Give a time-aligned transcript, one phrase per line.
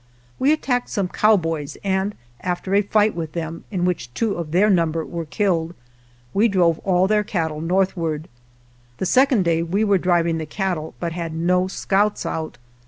[0.39, 4.67] We attacked some cowboys, and after a fight with them, in which two of their
[4.67, 5.75] number were killed,
[6.33, 8.27] we drove all their cattle northward.
[8.97, 12.57] The second day we were driving the cattle, but had no scouts out.